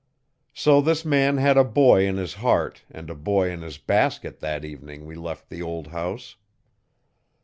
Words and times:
So 0.55 0.81
this 0.81 1.05
man 1.05 1.37
had 1.37 1.57
a 1.57 1.63
boy 1.63 2.07
in 2.07 2.17
his 2.17 2.33
heart 2.33 2.81
and 2.89 3.07
a 3.07 3.13
boy 3.13 3.51
in 3.51 3.61
his 3.61 3.77
basket 3.77 4.39
that 4.39 4.65
evening 4.65 5.05
we 5.05 5.13
left 5.13 5.47
the 5.47 5.61
old 5.61 5.89
house. 5.89 6.37